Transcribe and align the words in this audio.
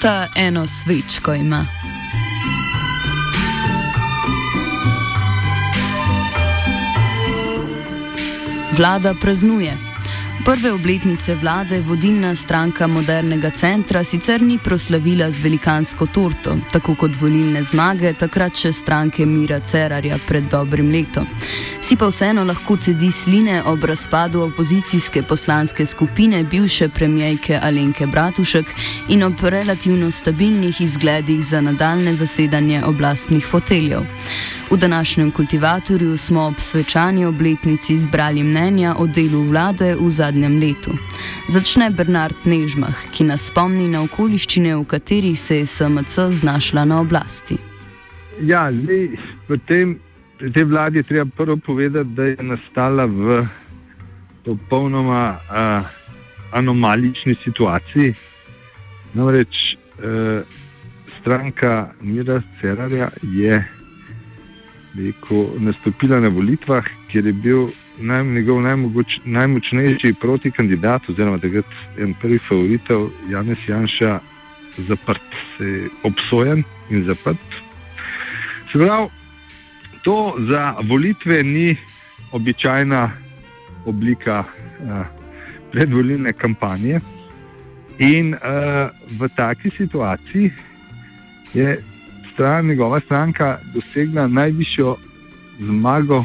Torta 0.00 0.28
eno 0.36 0.66
svečko 0.66 1.34
ima. 1.34 1.66
Vlada 8.76 9.14
praznuje. 9.20 9.95
Prve 10.46 10.72
obletnice 10.72 11.34
vlade 11.34 11.80
vodilna 11.80 12.34
stranka 12.34 12.86
modernega 12.86 13.50
centra 13.50 14.04
sicer 14.04 14.42
ni 14.42 14.58
proslavila 14.58 15.30
z 15.30 15.40
velikansko 15.42 16.06
torto, 16.06 16.54
tako 16.72 16.94
kot 16.94 17.16
volilne 17.20 17.64
zmage 17.66 18.12
takrat 18.14 18.54
še 18.54 18.70
stranke 18.72 19.26
Mira 19.26 19.58
Cerarja 19.60 20.20
pred 20.28 20.46
dobrim 20.50 20.92
letom. 20.94 21.26
Si 21.82 21.96
pa 21.98 22.06
vseeno 22.12 22.44
lahko 22.46 22.76
cedi 22.78 23.10
sline 23.10 23.58
ob 23.66 23.84
razpadu 23.90 24.44
opozicijske 24.46 25.24
poslanske 25.26 25.86
skupine 25.86 26.44
bivše 26.44 26.88
premijejke 26.88 27.58
Alenke 27.62 28.06
Bratušek 28.06 28.70
in 29.08 29.26
ob 29.26 29.42
relativno 29.42 30.10
stabilnih 30.10 30.80
izgledih 30.80 31.42
za 31.42 31.60
nadaljne 31.60 32.14
zasedanje 32.14 32.84
oblastnih 32.84 33.46
foteljev. 33.46 34.06
V 34.70 34.76
današnjem 34.76 35.30
kultivatorju 35.30 36.16
smo 36.16 36.46
ob 36.46 36.54
svečani 36.58 37.24
obletnici 37.24 37.98
zbrali 37.98 38.42
mnenja 38.42 38.94
o 38.98 39.06
delu 39.06 39.42
vlade 39.42 39.94
v 40.00 40.10
zadnjem 40.10 40.58
letu. 40.60 40.90
Začne 41.48 41.90
Bernard 41.90 42.34
Nežmah, 42.44 43.04
ki 43.14 43.24
nas 43.24 43.46
spomni 43.46 43.86
na 43.88 44.02
okoliščine, 44.02 44.74
v 44.74 44.84
katerih 44.84 45.38
se 45.38 45.60
je 45.60 45.66
SMC 45.66 46.18
znašla 46.30 46.84
na 46.84 47.00
oblasti. 47.00 47.58
Ja, 48.42 48.66
zdaj, 48.72 49.06
v 49.48 49.58
tem, 49.68 49.94
tej 50.42 50.64
vladi 50.64 50.98
je 50.98 51.08
treba 51.14 51.30
prvo 51.36 51.56
povedati, 51.56 52.10
da 52.18 52.24
je 52.24 52.36
nastala 52.42 53.06
v 53.06 53.46
popolnoma 54.44 55.38
uh, 55.38 55.86
anomalični 56.58 57.36
situaciji. 57.44 58.14
Namreč 59.14 59.78
uh, 59.78 60.42
stranka 61.20 61.94
Mira 62.00 62.42
Cerarja 62.60 63.08
je 63.22 63.75
rekel, 64.98 65.46
nastopila 65.58 66.20
na 66.20 66.28
volitvah, 66.28 66.84
kjer 67.10 67.26
je 67.26 67.32
bil 67.32 67.66
naj, 67.98 68.24
njegov 68.24 68.62
najmogoč, 68.62 69.18
najmočnejši 69.24 70.14
protikandidat, 70.20 71.08
oziroma 71.08 71.38
takrat 71.38 71.66
en 71.98 72.14
prvi 72.20 72.38
favoritov, 72.38 73.10
Janes 73.30 73.58
Janša, 73.68 74.20
zaprt, 74.88 75.36
se 75.56 75.64
je 75.64 75.88
obsojen 76.04 76.64
in 76.90 77.04
zaprt. 77.04 77.60
Se 78.72 78.78
pravi, 78.78 79.08
to 80.04 80.34
za 80.48 80.74
volitve 80.88 81.42
ni 81.42 81.76
običajna 82.32 83.10
oblika 83.86 84.44
uh, 84.44 85.06
predvolilne 85.72 86.32
kampanje. 86.32 87.00
In 87.98 88.34
uh, 88.34 88.40
v 89.18 89.28
taki 89.36 89.70
situaciji 89.70 90.50
je 91.54 91.82
stran, 92.36 92.66
njegova 92.66 93.00
stranka 93.00 93.58
dosegla 93.74 94.26
najvišjo 94.28 94.96
zmago 95.58 96.24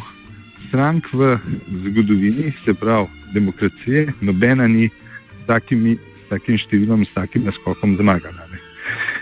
strank 0.68 1.08
v 1.14 1.38
zgodovini, 1.86 2.52
se 2.66 2.74
pravi 2.74 3.08
demokracije, 3.34 4.14
nobena 4.22 4.68
ni 4.68 4.90
s, 4.90 5.46
takimi, 5.48 5.96
s 5.96 6.30
takim 6.30 6.58
številom, 6.60 7.06
s 7.08 7.16
takim 7.16 7.48
naskokom 7.48 7.96
zmagala. 7.96 8.44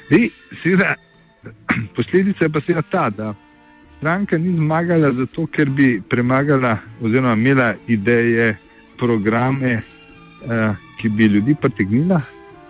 In, 0.09 0.25
seveda, 0.63 0.95
posledica 1.97 2.47
je 2.47 2.49
pa 2.57 2.61
seveda 2.65 2.85
ta, 2.89 3.05
da 3.13 3.29
stranka 3.99 4.41
ni 4.41 4.55
zmagala 4.57 5.13
zato, 5.13 5.45
ker 5.53 5.69
bi 5.69 5.91
premagala 6.01 6.79
oziroma 7.01 7.37
imela 7.37 7.69
ideje, 7.85 8.55
programe, 8.97 9.77
eh, 9.77 10.73
ki 10.97 11.13
bi 11.13 11.29
ljudi 11.37 11.53
pritegnila, 11.61 12.17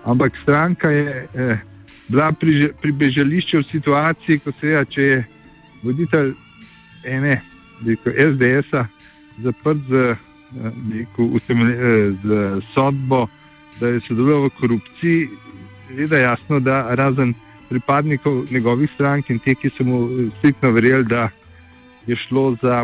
ampak 0.04 0.44
stranka 0.44 0.92
je. 0.92 1.28
Eh, 1.36 1.69
bila 2.10 2.32
pri, 2.32 2.72
pri 2.82 2.92
bežališču 2.92 3.62
v 3.62 3.70
situaciji, 3.72 4.40
ko 4.44 4.54
se 4.60 4.68
je, 4.74 4.86
če 4.94 5.02
je 5.02 5.18
voditelj 5.84 6.34
ene, 7.06 7.42
rekel, 7.86 8.14
SDS-a 8.34 8.86
zaprt 9.44 9.84
z, 9.90 10.16
rekel, 10.92 11.38
z 12.24 12.40
sodbo, 12.74 13.28
da 13.80 13.94
je 13.94 14.02
sodeloval 14.08 14.50
v 14.50 14.56
korupciji, 14.60 15.30
je 15.98 16.08
da 16.08 16.18
jasno, 16.18 16.60
da 16.60 16.96
razen 16.96 17.34
pripadnikov 17.70 18.46
njegovih 18.52 18.90
strank 18.94 19.30
in 19.30 19.40
te, 19.40 19.56
ki 19.56 19.70
so 19.78 19.86
mu 19.86 20.08
striktno 20.40 20.72
verjeli, 20.72 21.06
da 21.06 21.30
je 22.08 22.18
šlo 22.28 22.56
za, 22.62 22.84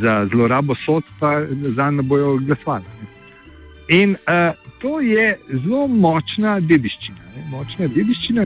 za 0.00 0.26
zlorabo 0.32 0.76
sodstva, 0.84 1.46
za 1.50 1.90
ne 1.90 2.02
bojo 2.02 2.36
glasovali. 2.36 2.84
In 3.88 4.10
uh, 4.10 4.54
to 4.78 5.00
je 5.00 5.38
zelo 5.64 5.86
močna 5.88 6.60
dediščina. 6.60 7.18
Ne? 7.50 7.56
Močna 7.56 7.86
dediščina. 7.88 8.44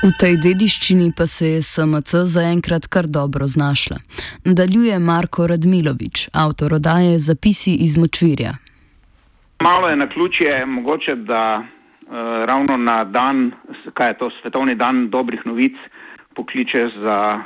V 0.00 0.08
tej 0.16 0.38
dediščini 0.40 1.10
pa 1.12 1.26
se 1.28 1.46
je 1.46 1.62
SMC 1.62 2.24
zaenkrat 2.24 2.86
kar 2.88 3.04
dobro 3.06 3.46
znašla. 3.46 3.98
Nadaljuje 4.44 4.98
Marko 4.98 5.46
Radmilovič, 5.46 6.30
avtor 6.32 6.74
oddaje 6.74 7.18
Zapisi 7.18 7.74
iz 7.84 7.98
Močvirja. 8.00 8.54
Malo 9.60 9.88
je 9.88 9.96
na 9.96 10.08
ključje, 10.08 10.66
mogoče 10.66 11.14
da 11.16 11.60
uh, 11.60 12.08
ravno 12.48 12.76
na 12.76 13.04
dan, 13.04 13.52
kaj 13.94 14.08
je 14.08 14.18
to, 14.18 14.30
svetovni 14.40 14.74
dan 14.74 15.10
dobrih 15.10 15.44
novic, 15.44 15.76
pokliče 16.34 16.88
za 17.02 17.42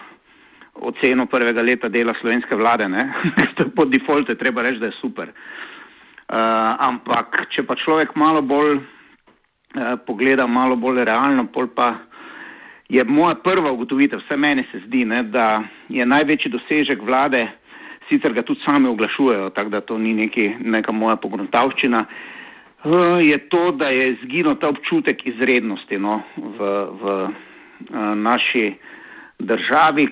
oceno 0.75 1.27
prvega 1.27 1.63
leta 1.63 1.89
dela 1.89 2.15
slovenske 2.21 2.57
vlade. 2.57 2.89
po 3.77 3.85
defaultu 3.85 4.33
je 4.33 4.39
treba 4.39 4.63
reči, 4.63 4.81
da 4.83 4.87
je 4.87 4.99
super. 5.01 5.31
Uh, 6.25 6.39
ampak, 6.81 7.45
če 7.53 7.67
pa 7.69 7.77
človek 7.77 8.15
malo 8.17 8.41
bolj 8.43 8.79
uh, 8.79 8.85
pogleda, 10.07 10.47
malo 10.47 10.77
bolj 10.77 11.05
realno, 11.05 11.45
pol 11.53 11.69
pa 11.69 11.95
je 12.89 13.05
moja 13.05 13.35
prva 13.45 13.73
ugotovitev, 13.73 14.23
vse 14.25 14.37
meni 14.37 14.65
se 14.73 14.81
zdi, 14.87 15.05
ne, 15.05 15.21
da 15.23 15.63
je 15.93 16.07
največji 16.07 16.51
dosežek 16.53 17.03
vlade, 17.05 17.43
sicer 18.09 18.33
ga 18.33 18.43
tudi 18.43 18.65
sami 18.65 18.89
oglašujejo, 18.89 19.51
tako 19.57 19.71
da 19.77 19.81
to 19.81 19.99
ni 19.99 20.15
neki, 20.17 20.49
neka 20.65 20.93
moja 20.93 21.17
pogruntavščina, 21.21 22.01
uh, 22.01 22.35
Eh, 22.85 23.27
je 23.27 23.49
to, 23.49 23.71
da 23.71 23.89
je 23.89 24.13
izginil 24.13 24.55
ta 24.61 24.69
občutek 24.69 25.27
izrednosti 25.27 25.99
no, 25.99 26.21
v, 26.37 26.59
v 27.01 27.29
naši 28.17 28.75
državi. 29.39 30.07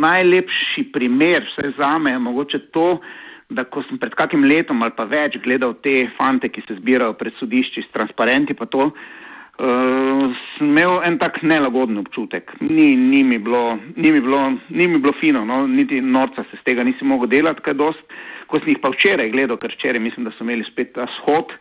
Najlepši 0.00 0.88
primer, 0.92 1.46
vse 1.48 1.72
za 1.78 1.98
me, 1.98 2.10
je 2.10 2.18
mogoče 2.18 2.58
to, 2.58 3.00
da 3.48 3.64
ko 3.64 3.82
sem 3.88 3.98
pred 4.00 4.14
kakim 4.16 4.44
letom 4.48 4.82
ali 4.82 4.94
pa 4.96 5.04
več 5.08 5.36
gledal 5.44 5.76
te 5.84 6.04
fante, 6.18 6.48
ki 6.48 6.64
se 6.66 6.78
zbirajo 6.80 7.14
pred 7.20 7.36
sodišči 7.38 7.84
s 7.84 7.92
transparenti, 7.94 8.56
pa 8.56 8.66
to, 8.66 8.88
uh, 8.88 10.40
sem 10.56 10.72
imel 10.72 10.98
en 11.06 11.18
tak 11.20 11.42
nelagoden 11.42 12.00
občutek. 12.02 12.54
Ni, 12.64 12.94
ni, 12.96 13.22
mi, 13.24 13.38
bilo, 13.38 13.76
ni, 13.96 14.10
mi, 14.10 14.20
bilo, 14.20 14.40
ni 14.70 14.88
mi 14.88 14.98
bilo 14.98 15.14
fino, 15.20 15.44
no, 15.44 15.64
niti 15.66 16.00
norca 16.00 16.46
se 16.50 16.60
z 16.60 16.66
tega 16.70 16.84
nisi 16.84 17.04
mogel 17.04 17.30
delati, 17.30 17.64
kaj 17.64 17.78
dost. 17.80 18.18
Ko 18.48 18.60
sem 18.60 18.74
jih 18.74 18.82
pa 18.82 18.90
včeraj 18.92 19.30
gledal, 19.32 19.56
ker 19.60 19.72
včeraj 19.72 20.02
mislim, 20.02 20.26
da 20.26 20.34
so 20.34 20.44
imeli 20.44 20.66
spet 20.68 20.92
ta 20.96 21.06
shod, 21.20 21.54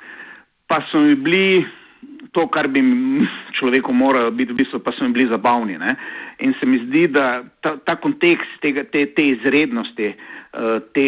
pa 0.67 0.81
so 0.89 0.99
mi 1.03 1.15
bili 1.15 1.63
to, 2.33 2.47
kar 2.49 2.67
bi 2.67 2.81
človeku 3.59 3.93
moralo 3.93 4.31
biti, 4.33 4.53
v 4.53 4.63
bistvu 4.63 4.81
pa 4.81 4.91
so 4.97 5.05
mi 5.05 5.13
bili 5.13 5.29
zabavni. 5.29 5.77
Ne? 5.77 5.95
In 6.45 6.55
se 6.59 6.65
mi 6.65 6.81
zdi, 6.87 7.07
da 7.13 7.43
ta, 7.61 7.77
ta 7.85 7.95
kontekst 8.01 8.57
tega, 8.61 8.83
te, 8.89 9.05
te 9.13 9.27
izrednosti, 9.35 10.09
uh, 10.13 10.79
te, 10.97 11.07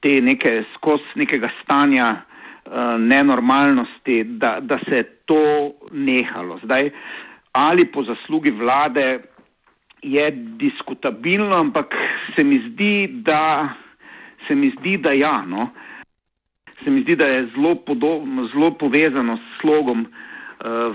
te 0.00 0.20
neke 0.22 0.60
skozi 0.76 1.18
nekega 1.18 1.50
stanja 1.62 2.12
uh, 2.14 2.94
nenormalnosti, 3.02 4.22
da, 4.38 4.58
da 4.62 4.78
se 4.86 5.02
je 5.02 5.08
to 5.26 5.42
nehalo. 5.90 6.60
Zdaj, 6.64 6.92
ali 7.58 7.88
po 7.90 8.06
zaslugi 8.06 8.54
vlade 8.54 9.18
je 10.02 10.30
diskutabilno, 10.62 11.58
ampak 11.58 11.94
se 12.36 12.46
mi 12.46 12.62
zdi, 12.70 12.94
da, 13.26 13.74
se 14.46 14.54
mi 14.54 14.70
zdi, 14.78 14.96
da 15.02 15.12
ja. 15.18 15.42
No? 15.46 15.72
Se 16.84 16.90
mi 16.90 17.02
zdi, 17.02 17.18
da 17.18 17.26
je 17.28 17.46
zelo, 17.56 17.74
podobno, 17.74 18.46
zelo 18.54 18.70
povezano 18.78 19.34
s 19.36 19.60
slogom 19.60 20.06
uh, 20.06 20.28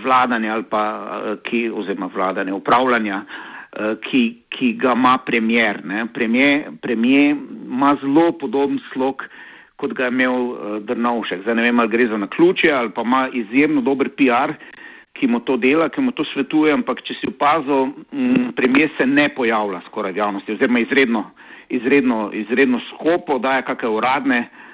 vladanja 0.03 0.53
ali 0.53 0.63
pa 0.69 0.83
uh, 0.99 1.37
ki, 1.43 1.69
oziroma 1.73 2.09
vladanja, 2.13 2.55
upravljanja, 2.55 3.21
uh, 3.25 3.97
ki, 4.01 4.23
ki 4.49 4.73
ga 4.81 4.93
ima 4.95 5.17
premjer. 5.25 5.81
Premijer, 6.13 6.71
premijer 6.81 7.35
ima 7.65 7.95
zelo 8.01 8.31
podoben 8.31 8.79
slog, 8.93 9.23
kot 9.75 9.93
ga 9.93 10.07
je 10.07 10.13
imel 10.13 10.55
Drnovšek. 10.87 11.41
Zdaj 11.43 11.55
ne 11.55 11.63
vem, 11.67 11.79
ali 11.79 11.91
gre 11.91 12.07
za 12.07 12.17
naključje 12.17 12.71
ali 12.73 12.89
pa 12.95 13.01
ima 13.01 13.29
izjemno 13.33 13.81
dober 13.81 14.09
PR, 14.09 14.53
ki 15.15 15.27
mu 15.27 15.39
to 15.39 15.57
dela, 15.57 15.89
ki 15.89 16.01
mu 16.01 16.11
to 16.11 16.23
svetuje, 16.33 16.73
ampak 16.73 17.01
če 17.07 17.13
si 17.19 17.27
opazil, 17.27 17.91
mm, 18.11 18.51
premijer 18.55 18.91
se 18.97 19.07
ne 19.07 19.29
pojavlja 19.35 19.81
skoraj 19.87 20.11
v 20.11 20.17
javnosti, 20.17 20.51
oziroma 20.51 20.79
izredno, 20.79 21.23
izredno, 21.69 22.29
izredno 22.33 22.79
skopo 22.89 23.39
daje 23.39 23.63
kakšne 23.63 23.89
uradne 23.89 24.39
uh, 24.39 24.47
Eh, 24.47 24.64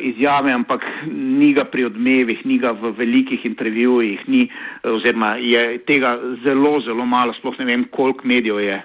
izjave, 0.00 0.52
ampak 0.52 0.84
ni 1.12 1.52
ga 1.52 1.64
pri 1.64 1.84
odmevih, 1.84 2.40
ni 2.48 2.58
ga 2.58 2.72
v 2.72 2.94
velikih 2.96 3.44
intervjujih, 3.44 4.24
ni, 4.28 4.48
eh, 4.48 4.90
oziroma 4.90 5.36
je 5.36 5.78
tega 5.84 6.16
zelo, 6.44 6.80
zelo 6.80 7.06
malo, 7.06 7.34
sploh 7.36 7.58
ne 7.58 7.64
vem, 7.64 7.84
koliko 7.90 8.24
medijev 8.24 8.60
je 8.60 8.82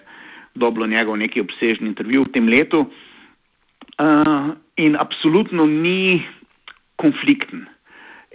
dobilo 0.55 0.87
njegov 0.87 1.17
neki 1.17 1.41
obsežni 1.41 1.87
intervju 1.87 2.23
v 2.23 2.31
tem 2.31 2.47
letu. 2.47 2.85
Uh, 4.01 4.51
in 4.75 4.95
absolutno 4.99 5.65
ni 5.65 6.23
konflikten. 6.95 7.67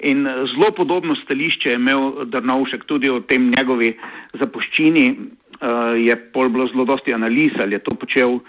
In 0.03 0.25
zelo 0.25 0.71
podobno 0.77 1.15
stališče 1.15 1.71
je 1.71 1.75
imel 1.75 2.25
Drnovšek 2.25 2.85
tudi 2.85 3.11
o 3.11 3.21
tem 3.21 3.51
njegovi 3.51 3.97
zapuščini, 4.39 5.07
uh, 5.11 5.93
je 5.99 6.17
pol 6.33 6.49
bilo 6.49 6.69
zelo 6.73 6.85
dosti 6.85 7.13
analiz, 7.13 7.53
ali 7.61 7.75
je 7.75 7.83
to 7.83 7.97
počel 7.99 8.39
uh, 8.39 8.41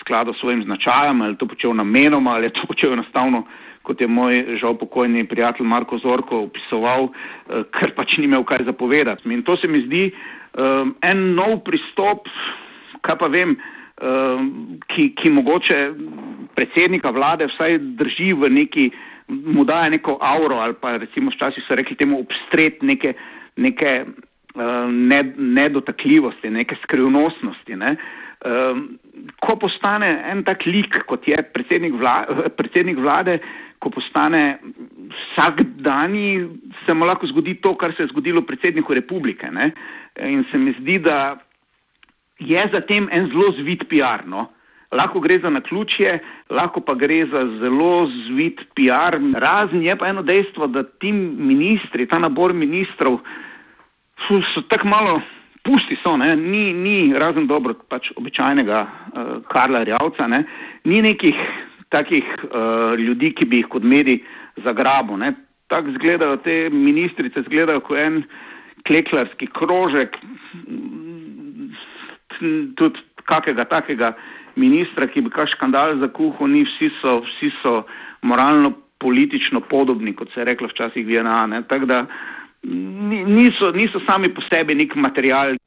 skladu 0.00 0.34
s 0.34 0.40
svojim 0.40 0.62
značajem, 0.62 1.22
ali 1.22 1.36
to 1.36 1.46
počel 1.46 1.74
namenoma, 1.74 2.30
ali 2.30 2.50
to 2.50 2.66
počel 2.72 2.92
enostavno, 2.92 3.44
kot 3.82 4.00
je 4.00 4.08
moj 4.08 4.58
žal 4.60 4.76
pokojni 4.78 5.24
prijatelj 5.28 5.66
Marko 5.66 5.98
Zorko 5.98 6.42
opisoval, 6.48 7.08
uh, 7.08 7.64
ker 7.72 7.94
pač 7.96 8.18
ni 8.18 8.28
imel 8.28 8.44
kaj 8.44 8.66
zapovedati. 8.68 9.28
In 9.32 9.42
to 9.42 9.56
se 9.56 9.68
mi 9.68 9.80
zdi 9.86 10.10
um, 10.12 10.94
en 11.02 11.34
nov 11.34 11.62
pristop, 11.64 12.28
kaj 13.00 13.16
pa 13.18 13.30
vem, 13.32 13.56
um, 13.56 14.78
ki, 14.92 15.14
ki 15.16 15.32
mogoče 15.32 15.80
predsednika 16.54 17.10
vlade 17.10 17.48
vsaj 17.48 17.78
drži 17.96 18.34
v 18.36 18.52
neki, 18.52 18.90
mu 19.28 19.64
daje 19.64 19.90
neko 19.92 20.16
auro 20.24 20.56
ali 20.56 20.72
pa 20.80 20.96
recimo 20.96 21.30
včasih 21.30 21.64
so 21.66 21.76
rekli 21.76 21.96
temu 21.96 22.20
obstret 22.20 22.80
neke, 22.82 23.12
neke 23.56 24.04
uh, 24.04 24.88
nedotakljivosti, 25.36 26.50
neke 26.50 26.76
skrivnostnosti. 26.84 27.76
Ne? 27.76 27.92
Uh, 27.92 28.27
Um, 28.38 28.98
ko 29.42 29.56
postane 29.58 30.06
en 30.30 30.44
tak 30.46 30.62
lik, 30.66 31.00
kot 31.10 31.24
je 31.26 31.38
predsednik, 31.54 31.96
vla, 31.98 32.20
predsednik 32.54 33.00
vlade, 33.02 33.40
ko 33.82 33.90
postane 33.90 34.60
vsak 35.10 35.62
dan, 35.82 36.14
se 36.84 36.94
mu 36.94 37.06
lahko 37.06 37.26
zgodi 37.32 37.56
to, 37.62 37.74
kar 37.78 37.94
se 37.96 38.04
je 38.04 38.12
zgodilo 38.12 38.44
predsedniku 38.46 38.94
republike. 38.94 39.50
Ne? 39.50 39.72
In 40.22 40.44
se 40.50 40.58
mi 40.58 40.74
zdi, 40.78 40.98
da 41.02 41.38
je 42.38 42.62
za 42.72 42.80
tem 42.86 43.08
en 43.10 43.26
zelo 43.32 43.50
zvit 43.58 43.88
PR. 43.90 44.22
No? 44.26 44.48
Lahko 44.94 45.20
gre 45.20 45.40
za 45.42 45.50
naključje, 45.50 46.14
lahko 46.50 46.80
pa 46.80 46.94
gre 46.94 47.24
za 47.30 47.42
zelo 47.58 48.06
zvit 48.28 48.62
PR. 48.78 49.18
Razen 49.34 49.82
je 49.82 49.96
pa 49.98 50.08
eno 50.14 50.22
dejstvo, 50.22 50.70
da 50.70 50.82
ti 50.86 51.12
ministri, 51.12 52.06
ta 52.06 52.22
nabor 52.22 52.54
ministrov, 52.54 53.18
so, 54.26 54.40
so 54.54 54.62
tako 54.70 54.88
malo 54.94 55.18
pusti 55.68 55.98
so, 56.00 56.16
ne, 56.16 56.32
ni, 56.36 56.72
ni 56.72 57.12
razen 57.12 57.46
dobro 57.46 57.76
pač 57.92 58.08
običajnega 58.16 58.80
uh, 58.80 59.32
Karla 59.52 59.84
Rjavca, 59.84 60.28
ne, 60.32 60.44
ni 60.88 61.02
nekih 61.04 61.36
takih 61.92 62.24
uh, 62.48 62.94
ljudi, 62.96 63.34
ki 63.36 63.48
bi 63.48 63.62
jih 63.62 63.68
kot 63.72 63.84
mediji 63.84 64.22
zagrabo. 64.64 65.20
Tako 65.68 65.92
izgledajo 65.92 66.40
te 66.44 66.56
ministrice, 66.72 67.44
izgledajo 67.44 67.84
kot 67.84 68.00
en 68.00 68.22
kleklarski 68.88 69.50
krožek, 69.52 70.16
tudi 72.78 73.04
kakega 73.28 73.66
takega 73.68 74.14
ministra, 74.56 75.06
ki 75.12 75.22
bi 75.26 75.32
kak 75.34 75.52
škandal 75.52 75.98
za 76.00 76.08
kuho, 76.14 76.48
ni 76.48 76.64
vsi 76.66 76.90
so, 77.02 77.20
vsi 77.26 77.52
so 77.60 77.82
moralno 78.22 78.72
politično 78.98 79.60
podobni, 79.60 80.14
kot 80.16 80.32
se 80.34 80.40
je 80.40 80.48
reklo 80.48 80.68
včasih 80.72 81.06
v 81.06 81.20
DNA. 81.20 81.62
Tako 81.70 81.86
da 81.86 82.02
niso, 82.64 83.70
niso 83.76 84.00
sami 84.08 84.32
po 84.34 84.42
sebi 84.50 84.74
nek 84.74 84.96
material. 84.96 85.57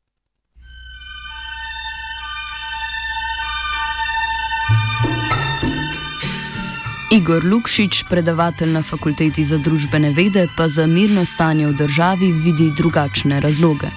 Igor 7.12 7.44
Lukšič, 7.44 8.04
predavatelj 8.10 8.72
na 8.72 8.81
fakulteti 8.81 9.44
za 9.44 9.58
družbene 9.58 10.13
vede, 10.16 10.48
pa 10.58 10.68
za 10.68 10.88
mirno 10.88 11.25
stanje 11.25 11.68
v 11.68 11.74
državi 11.74 12.31
vidi 12.31 12.72
drugačne 12.78 13.40
razloge. 13.40 13.92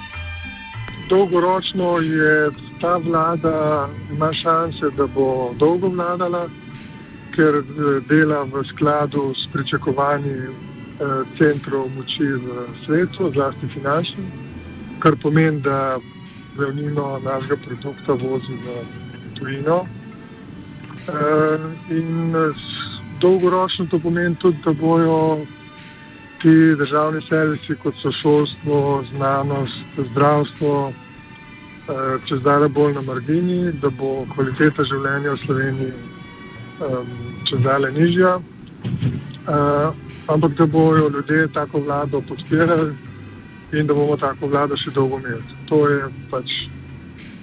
Dolgoročno 1.09 1.97
je 2.01 2.51
ta 2.81 2.97
vlada, 2.97 3.89
ima 4.11 4.33
šanse, 4.33 4.91
da 4.97 5.07
bo 5.07 5.53
dolgo 5.59 5.87
vladala, 5.87 6.47
ker 7.35 7.63
dela 8.09 8.43
v 8.43 8.63
skladu 8.73 9.33
s 9.33 9.51
pričakovanji 9.53 10.35
Eh, 10.95 11.27
centrov 11.35 11.91
moči 11.91 12.23
v 12.23 12.71
svetu, 12.87 13.27
zlasti 13.35 13.67
finančni, 13.67 14.31
kar 15.03 15.11
pomeni, 15.19 15.59
da 15.59 15.99
glavnino 16.55 17.19
našega 17.19 17.59
produkta 17.67 18.15
vozi 18.15 18.55
v 18.63 18.65
tujino. 19.35 19.83
Eh, 19.83 21.59
in 21.91 22.31
dolgoročno 23.21 23.85
to 23.91 23.99
pomeni 23.99 24.35
tudi, 24.35 24.57
da 24.65 24.73
bojo 24.73 25.45
ti 26.41 26.75
državni 26.77 27.21
servisi, 27.29 27.75
kot 27.83 27.95
so 28.01 28.11
šolstvo, 28.11 29.03
znanost, 29.15 30.01
zdravstvo, 30.11 30.91
eh, 30.91 32.19
čez 32.27 32.41
dale 32.41 32.67
bolj 32.67 32.93
na 32.93 33.01
margini, 33.01 33.71
da 33.71 33.89
bo 33.89 34.25
kvaliteta 34.35 34.83
življenja 34.83 35.31
v 35.31 35.41
Sloveniji 35.45 35.93
čez 37.49 37.59
dale 37.63 37.91
nižja. 37.91 38.39
Uh, 39.45 39.93
ampak 40.27 40.51
da 40.57 40.65
bojo 40.65 41.09
ljudje 41.09 41.47
tako 41.53 41.79
vlado 41.79 42.21
podpirali 42.21 42.95
in 43.71 43.87
da 43.87 43.93
bomo 43.93 44.17
tako 44.17 44.47
vlado 44.47 44.77
še 44.77 44.91
dolgo 44.91 45.19
imeli. 45.19 45.43
To 45.69 45.87
je 45.89 46.09
pač 46.31 46.49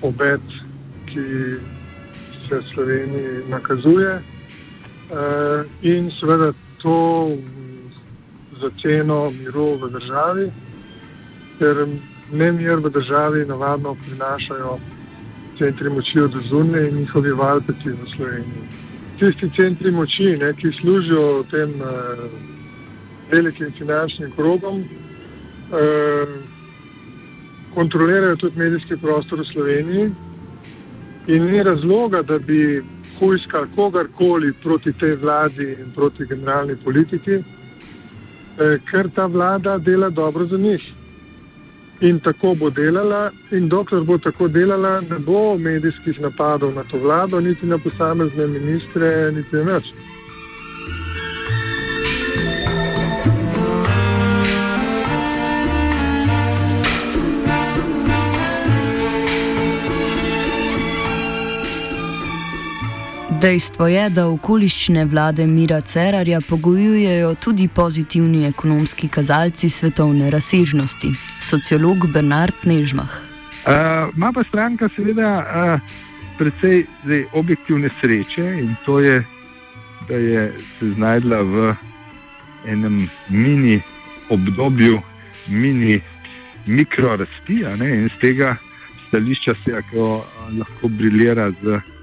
obet, 0.03 0.43
ki 1.07 1.25
se 2.49 2.61
Sloveniji 2.75 3.47
nakazuje 3.49 4.19
in 5.83 6.11
seveda 6.21 6.53
to 6.83 7.37
za 8.61 8.71
ceno 8.83 9.31
miru 9.31 9.77
v 9.77 9.91
državi, 9.91 10.51
ker 11.59 11.87
ne 12.33 12.53
mir 12.53 12.81
v 12.81 12.91
državi 12.91 13.45
navadno 13.47 13.95
prinašajo 13.95 14.79
centri 15.59 15.91
moči 15.91 16.21
od 16.21 16.39
zunaj 16.49 16.89
in 16.89 16.97
njihovi 16.97 17.33
valpeti 17.33 17.91
v 17.91 18.09
Sloveniji. 18.17 18.65
Tisti 19.19 19.51
centri 19.57 19.91
moči, 19.91 20.37
ne, 20.41 20.53
ki 20.53 20.73
služijo 20.81 21.45
tem 21.51 21.71
uh, 21.81 22.25
velikim 23.31 23.73
finančnim 23.79 24.33
krogom, 24.37 24.81
uh, 24.81 26.33
kontrolirajo 27.75 28.37
tudi 28.37 28.59
medijski 28.59 28.97
prostor 28.97 29.41
v 29.41 29.47
Sloveniji 29.53 30.11
in 31.27 31.45
ni 31.47 31.63
razloga, 31.63 32.23
da 32.23 32.39
bi 32.39 32.83
hujskali 33.21 33.69
kogarkoli 33.77 34.53
proti 34.63 34.93
tej 34.93 35.17
vladi 35.23 35.77
in 35.79 35.93
proti 35.95 36.27
generalni 36.27 36.77
politiki, 36.77 37.39
uh, 37.39 38.77
ker 38.91 39.11
ta 39.15 39.27
vlada 39.27 39.79
dela 39.79 40.11
dobro 40.11 40.47
za 40.47 40.57
njih 40.59 40.83
in 42.03 42.21
tako 42.21 42.55
bo 42.59 42.71
delala. 42.71 43.31
In 43.51 43.69
dokler 43.69 44.03
bo 44.03 44.19
tako 44.19 44.49
delala, 44.49 45.01
ne 45.01 45.19
bo 45.19 45.59
medijskih 45.59 46.21
napadov 46.21 46.75
na 46.75 46.83
to 46.91 46.99
vlado, 46.99 47.41
niti 47.41 47.67
na 47.67 47.79
posamezne 47.79 48.47
ministre, 48.47 49.33
niti 49.33 49.57
na 49.57 49.63
več. 49.63 49.93
Dejstvo 63.43 63.89
je, 63.91 64.03
da 64.15 64.29
okoliščine 64.31 65.03
vlade 65.11 65.43
Mira 65.51 65.81
Cerarja 65.81 66.39
pogojujejo 66.47 67.33
tudi 67.43 67.65
pozitivni 67.69 68.45
ekonomski 68.47 69.09
kazalci 69.11 69.67
svetovne 69.69 70.29
razsežnosti. 70.31 71.09
Sociolog 71.43 72.07
Bernard 72.13 72.63
Nežmah. 72.63 73.17
Uh, 73.67 74.31
pa 74.35 74.45
stranka 74.47 74.87
seveda 74.95 75.31
uh, 75.43 75.81
precej 76.39 76.85
zdaj, 77.03 77.25
objektivne 77.33 77.91
sreče 78.01 78.45
in 78.61 78.77
to 78.87 79.01
je, 79.01 79.25
da 80.09 80.15
je 80.15 80.45
se 80.79 80.91
znašla 80.91 81.41
v 81.43 81.75
enem 82.67 83.09
mini 83.29 83.81
obdobju, 84.31 85.01
mini 85.49 85.99
mikrorasti 86.67 87.65
in 87.65 88.07
z 88.09 88.21
tega 88.21 88.55
stališča 89.09 89.55
se 89.65 89.73
lahko 89.75 90.89
briljira 90.89 91.51
z 91.51 91.81
Eh, 91.81 92.02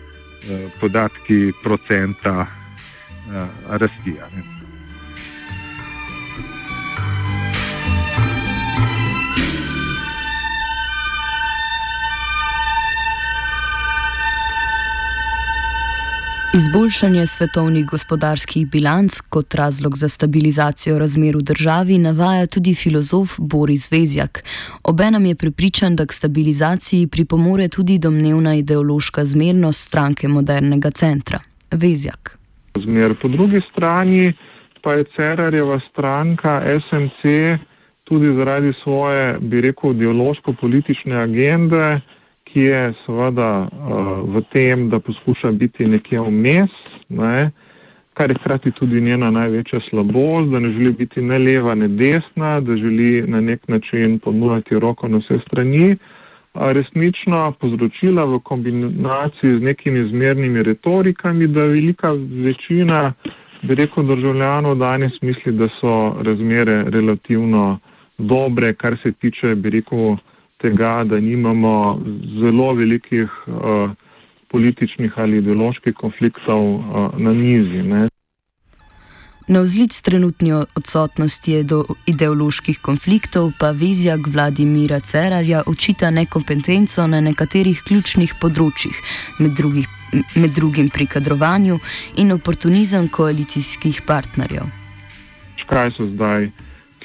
podatki 0.80 1.54
procenta 1.62 2.48
eh, 3.32 3.78
rasti. 3.78 4.20
Izboljšanje 16.54 17.26
svetovnih 17.28 17.86
gospodarskih 17.86 18.68
bilanc 18.72 19.20
kot 19.30 19.56
razlog 19.56 19.98
za 19.98 20.10
stabilizacijo 20.10 21.00
razmer 21.00 21.38
v 21.38 21.42
državi 21.42 21.98
navaja 21.98 22.48
tudi 22.48 22.74
filozof 22.76 23.36
Boris 23.38 23.92
Vezjak. 23.92 24.44
Obenem 24.84 25.26
je 25.26 25.36
pripričan, 25.36 25.96
da 25.96 26.06
k 26.06 26.14
stabilizaciji 26.14 27.08
pripomore 27.08 27.68
tudi 27.68 28.00
domnevna 28.00 28.56
ideološka 28.56 29.26
zmernost 29.26 29.88
stranke 29.88 30.28
modernega 30.28 30.92
centra. 30.92 31.40
Vezjak. 31.72 32.38
Zmer. 32.86 33.16
Po 33.22 33.28
drugi 33.28 33.62
strani 33.72 34.34
pa 34.82 34.94
je 34.94 35.06
Cerarjeva 35.16 35.80
stranka 35.92 36.62
SMC 36.66 37.22
tudi 38.04 38.36
zaradi 38.36 38.74
svoje, 38.84 39.38
bi 39.40 39.62
rekel, 39.62 39.92
ideološko-politične 39.92 41.24
agende 41.24 42.02
ki 42.50 42.62
je 42.62 42.94
seveda 43.06 43.68
uh, 43.68 44.36
v 44.36 44.42
tem, 44.54 44.90
da 44.90 45.00
poskuša 45.00 45.52
biti 45.52 45.86
nekje 45.86 46.20
vmes, 46.20 46.72
ne, 47.10 47.52
kar 48.14 48.32
je 48.32 48.36
hkrati 48.36 48.72
tudi 48.72 49.02
njena 49.02 49.32
največja 49.32 49.80
slabost, 49.90 50.50
da 50.52 50.60
ne 50.60 50.72
želi 50.72 50.92
biti 50.92 51.22
ne 51.22 51.38
leva, 51.40 51.76
ne 51.76 51.88
desna, 51.88 52.60
da 52.60 52.76
želi 52.78 53.24
na 53.28 53.42
nek 53.42 53.68
način 53.68 54.20
ponuditi 54.20 54.80
roko 54.80 55.08
na 55.08 55.18
vse 55.18 55.40
strani. 55.48 55.96
Resnično 56.54 57.54
povzročila 57.60 58.26
v 58.26 58.40
kombinaciji 58.40 59.60
z 59.60 59.62
nekimi 59.62 60.10
zmernimi 60.10 60.64
retorikami, 60.64 61.48
da 61.48 61.64
velika 61.64 62.12
večina, 62.46 63.14
bi 63.62 63.76
rekel, 63.76 64.04
državljanov 64.04 64.76
danes 64.76 65.22
misli, 65.22 65.52
da 65.52 65.70
so 65.80 66.16
razmere 66.22 66.84
relativno 66.84 67.80
dobre, 68.18 68.74
kar 68.74 68.98
se 69.04 69.12
tiče, 69.12 69.56
bi 69.56 69.70
rekel, 69.70 70.18
tega, 70.62 71.04
da 71.04 71.20
nimamo 71.20 72.02
zelo 72.42 72.74
velikih 72.74 73.30
uh, 73.48 73.92
političnih 74.52 75.14
ali 75.16 75.38
ideoloških 75.38 75.94
konfliktov 75.94 76.64
uh, 76.76 76.84
na 77.18 77.34
mizi. 77.34 77.84
Ne. 77.84 78.08
Na 79.50 79.62
vzlic 79.62 80.02
trenutni 80.02 80.54
odsotnosti 80.54 81.64
do 81.64 81.84
ideoloških 82.06 82.80
konfliktov 82.86 83.52
pa 83.60 83.72
vizjak 83.72 84.28
Vladimira 84.28 85.00
Cerarja 85.00 85.64
očita 85.66 86.12
nekompetenco 86.14 87.08
na 87.08 87.22
nekaterih 87.22 87.82
ključnih 87.88 88.36
področjih, 88.42 89.00
med, 89.40 89.56
drugih, 89.58 89.88
med 90.36 90.54
drugim 90.54 90.92
pri 90.94 91.08
kadrovanju 91.10 91.80
in 92.22 92.30
oportunizem 92.36 93.10
koalicijskih 93.10 94.04
partnerjev. 94.06 94.70
Kaj 95.70 95.92
so 95.98 96.06
zdaj 96.14 96.52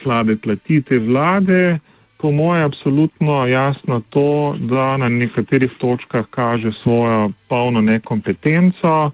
slabe 0.02 0.36
plati 0.36 0.82
te 0.84 1.00
vlade? 1.00 1.80
Po 2.24 2.30
moje 2.32 2.62
absolutno 2.62 3.46
jasno 3.46 4.02
to, 4.10 4.56
da 4.58 4.96
na 4.96 5.08
nekaterih 5.08 5.70
točkah 5.78 6.24
kaže 6.30 6.72
svojo 6.82 7.30
polno 7.48 7.80
nekompetenco. 7.80 9.10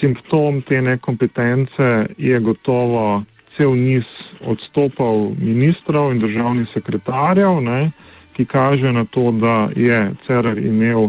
Simptom 0.00 0.62
te 0.62 0.82
nekompetence 0.82 2.06
je 2.18 2.40
gotovo 2.40 3.22
cel 3.56 3.70
niz 3.78 4.02
odstopov 4.40 5.30
ministrov 5.38 6.10
in 6.12 6.18
državnih 6.18 6.66
sekretarjev, 6.74 7.60
ne, 7.62 7.92
ki 8.34 8.44
kaže 8.44 8.92
na 8.92 9.04
to, 9.04 9.30
da 9.30 9.70
je 9.76 10.10
CRR 10.26 10.58
imel 10.58 11.08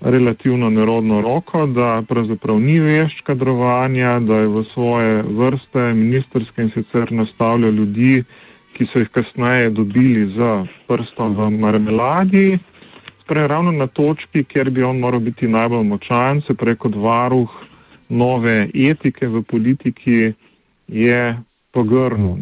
relativno 0.00 0.70
nerodno 0.70 1.20
roko, 1.20 1.66
da 1.66 2.02
pravzaprav 2.08 2.60
ni 2.60 2.78
vešč 2.80 3.24
kadrovanja, 3.26 4.20
da 4.20 4.44
je 4.44 4.48
v 4.48 4.64
svoje 4.74 5.22
vrste 5.22 5.92
ministerske 5.94 6.62
in 6.62 6.70
sicer 6.70 7.12
nastavljal 7.12 7.72
ljudi, 7.72 8.22
ki 8.78 8.86
so 8.92 9.00
jih 9.02 9.08
kasneje 9.10 9.70
dobili 9.74 10.28
z 10.36 10.48
prstom 10.86 11.34
v 11.34 11.50
marmeladi. 11.58 12.58
Prej 13.26 13.48
ravno 13.50 13.72
na 13.74 13.86
točki, 13.90 14.44
kjer 14.46 14.70
bi 14.70 14.86
on 14.86 15.02
moral 15.02 15.20
biti 15.20 15.48
najbolj 15.50 15.84
močan, 15.84 16.40
se 16.46 16.54
preko 16.54 16.88
varuh 16.94 17.50
nove 18.08 18.70
etike 18.72 19.26
v 19.26 19.42
politiki, 19.42 20.32
je 20.88 21.22
pogrnil. 21.74 22.38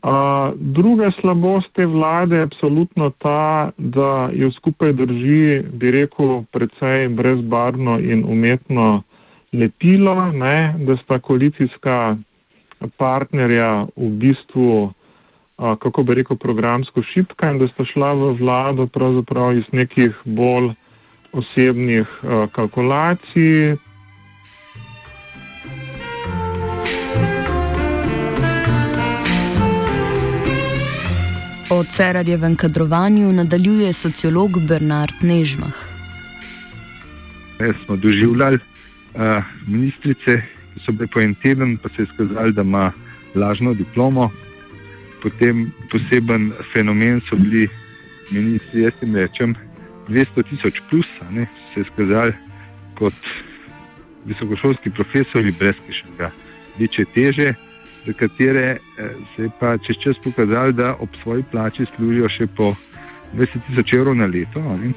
Uh, 0.00 0.52
druga 0.56 1.10
slabost 1.20 1.70
te 1.78 1.86
vlade 1.86 2.36
je 2.36 2.42
absolutno 2.42 3.10
ta, 3.22 3.70
da 3.78 4.30
jo 4.34 4.50
skupaj 4.50 4.92
drži, 4.92 5.62
bi 5.72 5.90
rekel, 5.94 6.42
precej 6.50 7.08
brezbarno 7.08 7.98
in 8.00 8.24
umetno 8.24 9.02
lepilo, 9.52 10.32
ne? 10.32 10.74
da 10.78 10.96
sta 11.04 11.18
koalicijska 11.18 12.16
partnerja 12.96 13.86
v 13.96 14.08
bistvu 14.20 14.92
kako 15.60 16.02
bi 16.02 16.14
rekel, 16.14 16.36
programsko 16.36 17.02
šipka 17.02 17.50
in 17.50 17.58
da 17.58 17.68
sta 17.68 17.84
šla 17.84 18.12
v 18.12 18.32
vlado 18.40 18.86
pravzaprav 18.86 19.58
iz 19.58 19.68
nekih 19.72 20.16
bolj 20.24 20.72
osebnih 21.32 22.08
kalkulacij. 22.52 23.76
O 31.70 31.84
Cerarjevem 31.84 32.56
kadrovanju 32.56 33.32
nadaljuje 33.32 33.92
sociolog 33.92 34.58
Bernard 34.66 35.22
Nežmah. 35.22 35.76
Jaz 37.60 37.76
smo 37.84 37.96
doživljali 37.96 38.58
uh, 38.58 39.44
ministrice, 39.66 40.42
ki 40.74 40.80
so 40.86 40.92
bile 40.92 41.06
po 41.06 41.20
en 41.20 41.34
teden, 41.34 41.76
pa 41.76 41.88
se 41.88 42.02
je 42.02 42.06
skazali, 42.14 42.52
da 42.52 42.62
ima 42.62 42.92
lažno 43.34 43.74
diplomo 43.74 44.30
potem 45.22 45.70
poseben 45.90 46.52
fenomen 46.72 47.20
so 47.28 47.36
bili 47.36 47.68
ministri, 48.30 48.82
jaz 48.82 48.92
jim 49.02 49.16
rečem, 49.16 49.54
200 50.08 50.44
tisoč 50.50 50.80
plus, 50.90 51.06
ne, 51.30 51.46
se 51.74 51.80
je 51.80 51.88
skazali 51.92 52.32
kot 52.98 53.14
visokošolski 54.26 54.90
profesori 54.90 55.52
brez 55.58 55.78
kišnega 55.86 56.30
večje 56.78 57.04
teže, 57.14 57.54
za 58.06 58.12
katere 58.12 58.66
eh, 58.70 58.78
se 59.36 59.42
je 59.42 59.50
pa 59.60 59.78
čez 59.78 59.96
čas 60.04 60.16
pokazali, 60.24 60.72
da 60.72 60.94
ob 61.00 61.08
svoji 61.22 61.44
plači 61.50 61.86
služijo 61.96 62.28
še 62.28 62.46
po 62.56 62.74
20 63.34 63.66
tisoč 63.66 63.92
evrov 63.94 64.16
na 64.16 64.26
leto. 64.26 64.60
Ne. 64.60 64.92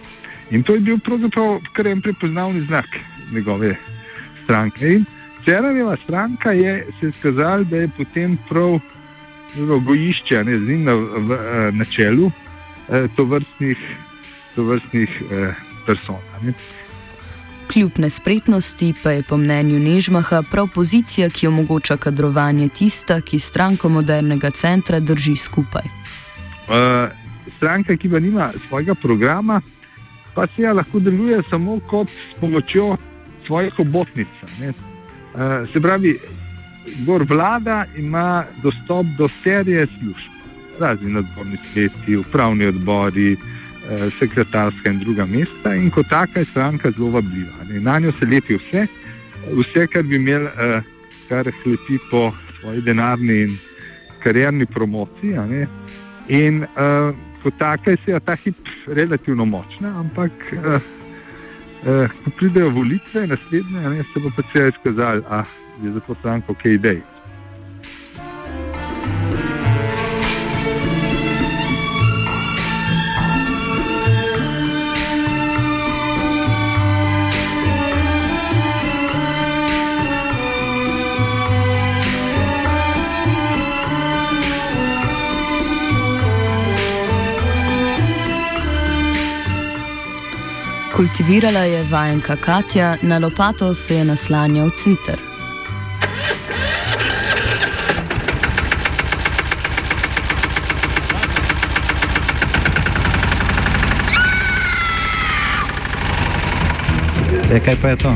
In 0.51 0.63
to 0.63 0.75
je 0.75 0.79
bil 0.79 0.99
pravzaprav 0.99 1.59
kar 1.73 1.87
en 1.87 2.01
prepoznavni 2.01 2.61
znak 2.61 2.87
njegove 3.33 3.75
stranke. 4.43 4.93
In 4.93 5.05
Cerarjeva 5.45 5.97
stranka 6.03 6.51
je 6.51 6.85
se 6.99 7.11
skazala, 7.11 7.63
da 7.63 7.77
je 7.77 7.89
potem 7.97 8.37
prav 8.49 8.79
gojišče, 9.85 10.43
ne 10.43 10.59
z 10.59 10.67
njim 10.67 10.83
na, 10.83 10.93
v, 10.93 11.31
eh, 11.31 11.71
na 11.71 11.85
čelu 11.85 12.31
eh, 12.89 13.07
to 13.15 13.25
vrstnih, 13.25 13.77
to 14.55 14.63
vrstnih 14.63 15.21
eh, 15.31 15.53
person. 15.85 16.15
Ne. 16.43 16.53
Kljub 17.73 17.91
nespretnosti 17.97 18.93
pa 19.03 19.11
je 19.11 19.23
po 19.23 19.37
mnenju 19.37 19.79
Nežmaha 19.79 20.43
prav 20.51 20.67
pozicija, 20.75 21.29
ki 21.29 21.47
omogoča 21.47 21.97
kadrovanje 21.97 22.69
tista, 22.69 23.21
ki 23.21 23.39
stranko 23.39 23.89
modernega 23.89 24.51
centra 24.51 24.99
drži 24.99 25.35
skupaj. 25.35 25.83
Uh, 26.67 27.09
stranka, 27.57 27.95
ki 27.97 28.09
pa 28.09 28.19
nima 28.19 28.51
svojega 28.67 28.95
programa, 28.95 29.61
pa 30.33 30.47
se 30.47 30.61
ja 30.61 30.73
lahko 30.73 30.99
deluje 30.99 31.41
samo 31.49 31.79
kot 31.89 32.09
s 32.09 32.39
pomočjo 32.39 32.97
svojih 33.47 33.79
obotnic. 33.79 34.27
Uh, 34.43 35.69
se 35.73 35.81
pravi, 35.81 36.19
Gor 37.05 37.23
vlada 37.23 37.85
ima 37.97 38.45
dostop 38.63 39.05
do 39.17 39.27
serije 39.43 39.87
služb, 39.87 40.31
razni 40.79 41.11
nadzorni 41.11 41.57
sveti, 41.73 42.17
upravni 42.17 42.65
odbori, 42.65 43.31
eh, 43.33 43.37
sekretarska 44.19 44.89
in 44.89 44.99
druga 44.99 45.25
mesta, 45.25 45.75
in 45.75 45.89
kot 45.91 46.09
taka 46.09 46.39
je 46.39 46.45
stranka 46.45 46.91
zelo 46.91 47.09
vabljiva. 47.09 47.51
Na 47.81 47.99
njo 47.99 48.11
se 48.19 48.25
lepi 48.25 48.55
vse, 48.55 48.87
vse, 49.51 49.87
kar 49.87 50.03
bi 50.03 50.15
imel, 50.15 50.47
eh, 50.47 50.81
kar 51.29 51.45
lepi 51.45 51.99
po 52.11 52.31
svoji 52.59 52.81
denarni 52.81 53.41
in 53.41 53.57
karjerni 54.23 54.65
promociji. 54.65 55.65
In 56.27 56.63
eh, 56.63 57.13
kot 57.43 57.53
taka 57.57 57.91
je 57.91 58.19
ta 58.19 58.35
hip 58.35 58.55
relativno 58.87 59.45
močna, 59.45 59.99
ampak 59.99 60.31
Eh, 61.83 62.07
ko 62.23 62.31
pridejo 62.37 62.69
volitve, 62.69 63.27
naslednje, 63.27 63.79
ne, 63.89 64.03
se 64.13 64.19
bo 64.19 64.29
pa 64.35 64.41
vse 64.41 64.69
izkazalo, 64.69 65.21
da 65.21 65.43
je 65.83 65.91
za 65.91 65.99
to 65.99 66.15
stranko 66.15 66.53
kaj 66.61 66.71
idej. 66.71 67.01
Kultivirala 91.23 91.59
je 91.59 91.83
vajenka 91.83 92.35
Katja, 92.35 92.97
na 93.01 93.17
lopato 93.17 93.73
se 93.73 93.95
je 93.95 94.05
naslanjal 94.05 94.69
cviter. 94.69 95.19
E, 107.53 107.59
kaj 107.59 107.75
pa 107.81 107.89
je 107.89 107.95
to? 107.95 108.15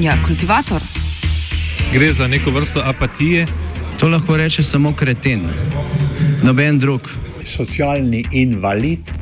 Ja, 0.00 0.14
kultivator. 0.26 0.80
Gre 1.92 2.12
za 2.12 2.26
neko 2.26 2.50
vrsto 2.50 2.82
apatije. 2.84 3.46
To 4.00 4.08
lahko 4.08 4.36
reče 4.36 4.62
samo 4.62 4.94
kreten, 4.96 5.48
noben 6.42 6.78
drug. 6.78 7.00
Socialni 7.56 8.24
invalid 8.32 9.21